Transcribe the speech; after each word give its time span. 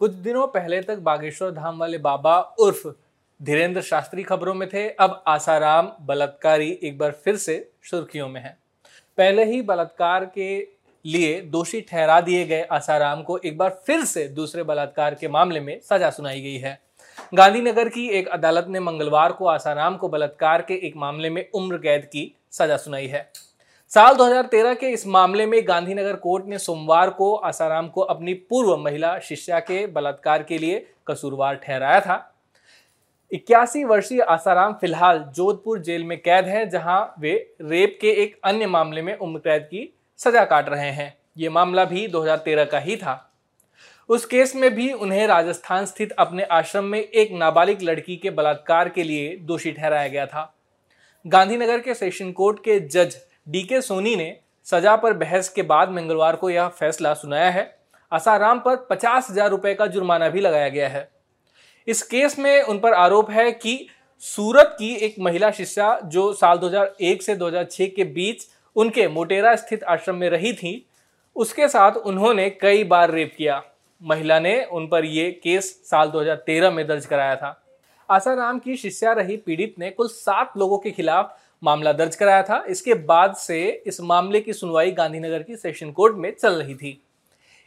कुछ 0.00 0.12
दिनों 0.12 0.46
पहले 0.46 0.80
तक 0.82 0.98
बागेश्वर 0.98 1.50
धाम 1.50 1.78
वाले 1.78 1.98
बाबा 1.98 2.38
उर्फ़ 2.58 2.88
धीरेन्द्र 3.40 3.82
शास्त्री 3.82 4.22
खबरों 4.22 4.54
में 4.54 4.68
थे, 4.68 4.88
अब 4.88 5.22
आसाराम 5.26 5.90
बलात्कारी 6.00 6.70
एक 6.82 6.98
बार 6.98 7.10
फिर 7.24 7.36
से 7.36 7.54
सुर्खियों 7.82 8.28
में 8.28 8.40
है। 8.40 8.56
पहले 9.18 9.44
ही 9.44 9.60
बलात्कार 9.62 10.24
के 10.24 10.58
लिए 11.04 11.40
दोषी 11.40 11.80
ठहरा 11.80 12.20
दिए 12.20 12.44
गए 12.46 12.62
आसाराम 12.62 13.22
को 13.22 13.38
एक 13.38 13.58
बार 13.58 13.70
फिर 13.86 14.04
से 14.04 14.26
दूसरे 14.28 14.62
बलात्कार 14.62 15.14
के 15.14 15.28
मामले 15.28 15.60
में 15.60 15.78
सजा 15.80 16.10
सुनाई 16.10 16.40
गई 16.40 16.56
है। 16.56 16.78
गांधीनगर 17.34 17.88
की 17.88 18.08
एक 18.08 18.28
अदालत 18.28 18.66
ने 18.68 18.80
मंगलवार 18.80 19.32
को 19.32 19.46
आसाराम 19.46 19.96
को 19.96 20.08
बलात्कार 20.08 20.62
के 20.62 20.74
एक 20.86 20.96
मामले 20.96 21.30
में 21.30 21.48
उम्र 21.54 21.78
कैद 21.78 22.04
की 22.04 22.32
सजा 22.52 22.76
सुनाई 22.76 23.06
है। 23.06 23.30
साल 23.90 24.14
2013 24.14 24.74
के 24.74 24.86
इस 24.86 25.06
मामले 25.06 25.44
में 25.46 25.60
गांधीनगर 25.68 26.16
कोर्ट 26.16 26.46
ने 26.46 26.58
सोमवार 26.58 27.10
को 27.10 27.34
आसाराम 27.34 27.88
को 27.88 28.00
अपनी 28.00 28.32
पूर्व 28.34 28.76
महिला 28.76 29.18
शिष्या 29.18 29.58
के 29.60 29.86
बलात्कार 29.86 30.42
के 30.42 30.58
लिए 30.58 30.86
कसूरवार 31.06 31.54
ठहराया 31.54 32.00
था। 32.00 32.16
इक्यासी 33.32 33.84
वर्षीय 33.84 34.20
आसाराम 34.20 34.72
फ़िलहाल 34.72 35.18
जोधपुर 35.36 35.78
जेल 35.78 36.04
में 36.04 36.18
कैद 36.18 36.44
है, 36.44 36.68
जहाँ 36.68 37.14
वे 37.18 37.32
रेप 37.62 37.98
के 38.00 38.10
एक 38.12 38.38
अन्य 38.44 38.66
मामले 38.66 39.02
में 39.02 39.16
उम्र 39.16 39.38
कैद 39.38 39.62
की 39.62 39.88
सजा 40.16 40.44
काट 40.44 40.68
रहे 40.68 40.90
हैं। 40.90 41.16
ये 41.38 41.48
मामला 41.48 41.84
भी 41.84 42.06
2013 42.08 42.64
का 42.64 42.78
ही 42.78 42.96
था। 42.96 43.32
उस 44.08 44.24
केस 44.24 44.54
में 44.56 44.74
भी 44.74 44.92
उन्हें 44.92 45.26
राजस्थान 45.26 45.86
स्थित 45.86 46.12
अपने 46.12 46.42
आश्रम 46.42 46.84
में 46.84 47.00
एक 47.00 47.32
नाबालिग 47.32 47.82
लड़की 47.82 48.16
के 48.16 48.30
बलात्कार 48.30 48.88
के 48.88 49.02
लिए 49.02 49.36
दोषी 49.36 49.72
ठहराया 49.72 50.08
गया 50.08 50.26
था। 50.26 50.52
गांधीनगर 51.26 51.80
के 51.80 51.94
सेशन 51.94 52.32
कोर्ट 52.32 52.58
के 52.58 52.78
जज 52.80 53.16
डीके 53.46 53.80
सोनी 53.80 54.14
ने 54.16 54.36
सजा 54.66 54.94
पर 54.96 55.12
बहस 55.12 55.48
के 55.48 55.62
बाद 55.62 55.90
मंगलवार 55.90 56.36
को 56.36 56.50
यह 56.50 56.68
फैसला 56.68 57.12
सुनाया 57.14 57.50
है। 57.50 57.64
आसाराम 58.12 58.58
पर 58.58 58.76
पचास 58.90 59.30
हज़ार 59.30 59.50
रुपए 59.50 59.74
का 59.74 59.86
जुर्माना 59.86 60.28
भी 60.28 60.40
लगाया 60.40 60.68
गया 60.68 60.88
है। 60.88 61.08
इस 61.86 62.02
केस 62.02 62.38
में 62.38 62.62
उन 62.62 62.78
पर 62.78 62.94
आरोप 62.94 63.30
है 63.30 63.50
कि 63.52 63.86
सूरत 64.22 64.74
की 64.78 64.94
एक 64.96 65.14
महिला 65.20 65.50
शिष्या 65.50 65.98
जो 66.04 66.32
साल 66.32 66.58
2001 66.58 67.22
से 67.22 67.36
2006 67.36 67.88
के 67.96 68.04
बीच 68.04 68.46
उनके 68.76 69.06
मोटेरा 69.08 69.54
स्थित 69.56 69.84
आश्रम 69.84 70.16
में 70.16 70.28
रही 70.30 70.52
थी, 70.52 70.86
उसके 71.36 71.68
साथ 71.68 71.92
उन्होंने 71.92 72.48
कई 72.50 72.84
बार 72.84 73.10
रेप 73.10 73.34
किया। 73.38 73.62
महिला 74.02 74.38
ने 74.40 74.62
उन 74.64 74.86
पर 74.88 75.04
यह 75.04 75.30
केस 75.42 75.70
साल 75.90 76.08
2013 76.08 76.70
में 76.70 76.86
दर्ज 76.86 77.06
कराया 77.06 77.36
था। 77.36 77.62
आसाराम 78.08 78.58
की 78.58 78.76
शिष्या 78.76 79.12
रही 79.12 79.36
पीड़ित 79.36 79.74
ने 79.78 79.90
कुल 79.90 80.08
सात 80.08 80.52
लोगों 80.56 80.78
के 80.78 80.90
खिलाफ 80.90 81.36
मामला 81.62 81.92
दर्ज 81.92 82.16
कराया 82.16 82.42
था। 82.42 82.64
इसके 82.68 82.94
बाद 82.94 83.34
से 83.34 83.82
इस 83.86 84.00
मामले 84.00 84.40
की 84.40 84.52
सुनवाई 84.52 84.90
गांधीनगर 84.90 85.42
की 85.42 85.56
सेशन 85.56 85.90
कोर्ट 85.92 86.16
में 86.16 86.32
चल 86.40 86.54
रही 86.54 86.74
थी। 86.74 87.02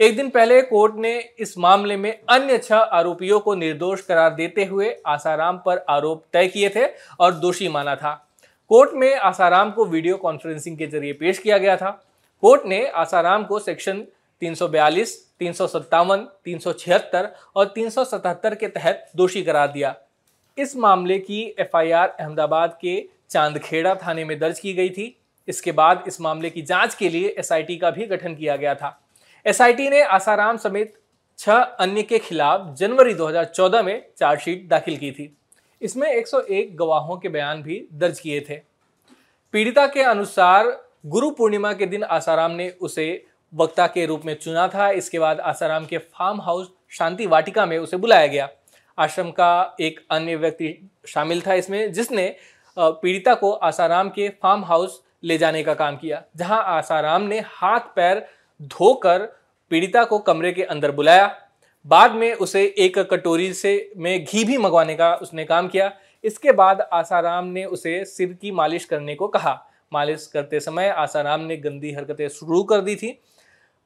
एक 0.00 0.16
दिन 0.16 0.30
पहले 0.30 0.62
कोर्ट 0.62 0.94
ने 0.94 1.18
इस 1.38 1.58
मामले 1.58 1.96
में 1.96 2.20
अन्य 2.30 2.58
छह 2.58 2.76
आरोपियों 2.76 3.40
को 3.40 3.54
निर्दोष 3.54 4.00
करार 4.00 4.34
देते 4.34 4.64
हुए 4.64 4.96
आसाराम 5.06 5.58
पर 5.58 5.84
आरोप 5.88 6.24
तय 6.32 6.48
किए 6.48 6.68
थे 6.68 6.86
और 7.20 7.34
दोषी 7.34 7.68
माना 7.68 7.94
था। 7.96 8.28
कोर्ट 8.68 8.90
में 8.92 9.14
आसाराम 9.14 9.70
को 9.70 9.84
वीडियो 9.84 10.16
कॉन्फ्रेंसिंग 10.16 10.78
के 10.78 10.86
ज़रिए 10.86 11.12
पेश 11.12 11.38
किया 11.38 11.58
गया 11.58 11.76
था। 11.76 11.90
कोर्ट 12.42 12.66
ने 12.66 12.86
आसाराम 12.86 13.44
को 13.44 13.58
सेक्शन 13.58 14.04
342, 14.42 15.16
357, 15.38 16.28
376 16.44 17.28
और 17.56 17.66
377 17.66 18.54
के 18.54 18.68
तहत 18.68 19.10
दोषी 19.16 19.42
करार 19.42 19.72
दिया। 19.72 19.94
इस 20.58 20.76
मामले 20.76 21.18
की 21.18 21.42
एफआईआर 21.58 22.08
अहमदाबाद 22.08 22.78
के 22.80 22.96
चांदखेड़ा 23.30 23.94
थाने 23.94 24.24
में 24.24 24.38
दर्ज 24.38 24.60
की 24.60 24.72
गई 24.74 24.90
थी। 24.90 25.20
इसके 25.48 25.72
बाद 25.72 26.04
इस 26.06 26.20
मामले 26.20 26.50
की 26.50 26.62
जाँच 26.62 26.94
के 26.94 27.08
लिए 27.08 27.28
एसआईटी 27.38 27.76
का 27.76 27.90
भी 27.90 28.06
गठन 28.06 28.34
किया 28.34 28.56
गया 28.56 28.74
था। 28.74 29.00
एसआईटी 29.46 29.88
ने 29.90 30.02
आसाराम 30.02 30.56
समेत 30.56 30.94
छह 31.38 31.52
अन्य 31.52 32.02
के 32.02 32.18
खिलाफ 32.18 32.74
जनवरी 32.76 33.14
2014 33.14 33.82
में 33.82 34.06
चार्जशीट 34.18 34.68
दाखिल 34.68 34.96
की 34.96 35.12
थी। 35.12 35.36
इसमें 35.82 36.08
101 36.08 36.76
गवाहों 36.76 37.16
के 37.16 37.28
बयान 37.28 37.62
भी 37.62 37.88
दर्ज 37.92 38.20
किए 38.20 38.40
थे। 38.40 38.54
पीड़िता 39.52 39.86
के 39.86 40.02
अनुसार 40.02 40.86
गुरु 41.06 41.30
पूर्णिमा 41.30 41.72
के 41.72 41.86
दिन 41.86 42.04
आसाराम 42.04 42.50
ने 42.50 42.70
उसे 42.70 43.26
वक्ता 43.54 43.86
के 43.86 44.06
रूप 44.06 44.22
में 44.24 44.34
चुना 44.34 44.68
था। 44.68 44.90
इसके 44.90 45.18
बाद 45.18 45.40
आसाराम 45.40 45.86
के 45.86 45.98
फार्म 45.98 46.40
हाउस 46.40 46.72
शांति 46.90 47.26
वाटिका 47.26 47.66
में 47.66 47.78
उसे 47.78 47.96
बुलाया 47.96 48.26
गया। 48.26 48.48
आश्रम 48.98 49.30
का 49.30 49.76
एक 49.80 50.06
अन्य 50.10 50.36
व्यक्ति 50.36 50.90
शामिल 51.06 51.40
था 51.40 51.54
इसमें, 51.54 51.92
जिसने 51.92 52.36
पीड़िता 52.76 53.34
को 53.34 53.50
आसाराम 53.52 54.08
के 54.08 54.28
फार्म 54.42 54.64
हाउस 54.64 55.02
ले 55.22 55.38
जाने 55.38 55.62
का 55.62 55.74
काम 55.74 55.96
किया, 55.96 56.22
जहाँ 56.36 56.62
आसाराम 56.68 57.22
ने 57.22 57.40
हाथ 57.40 57.80
पैर 57.96 58.26
धोकर 58.60 59.26
पीड़िता 59.70 60.04
को 60.04 60.18
कमरे 60.20 60.52
के 60.52 60.62
अंदर 60.64 60.90
बुलाया। 60.90 61.34
बाद 61.86 62.12
में 62.12 62.32
उसे 62.34 62.62
एक 62.78 62.98
कटोरी 63.00 63.52
से 63.54 63.92
में 63.96 64.24
घी 64.24 64.44
भी 64.44 64.58
मंगवाने 64.58 64.94
का 64.94 65.14
उसने 65.14 65.44
काम 65.44 65.68
किया। 65.68 65.90
इसके 66.24 66.52
बाद 66.52 66.80
आसाराम 66.92 67.46
ने 67.46 67.64
उसे 67.64 68.04
सिर 68.04 68.32
की 68.32 68.50
मालिश 68.50 68.84
करने 68.84 69.14
को 69.14 69.28
कहा। 69.28 69.60
मालिश 69.92 70.26
करते 70.26 70.60
समय 70.60 70.88
आसाराम 70.88 71.40
ने 71.40 71.56
गंदी 71.56 71.92
हरकतें 71.92 72.28
शुरू 72.28 72.62
कर 72.62 72.80
दी 72.80 72.96
थी। 72.96 73.18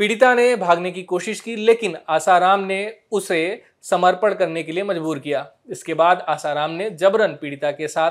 पीड़िता 0.00 0.32
ने 0.34 0.54
भागने 0.56 0.90
की 0.92 1.02
कोशिश 1.02 1.40
की, 1.40 1.54
लेकिन 1.56 1.96
आसाराम 2.08 2.60
ने 2.60 2.96
उसे 3.12 3.62
समर्पण 3.82 4.34
करने 4.34 4.62
के 4.62 4.72
लिए 4.72 4.84
मजबूर 4.84 5.18
किया। 5.18 5.46
इसके 5.68 5.94
बाद 5.94 6.24
आसाराम 6.28 6.70
ने 6.70 6.88
जबरन 6.90 7.36
पीड़िता 7.40 7.70
के 7.70 7.88
साथ 7.88 8.10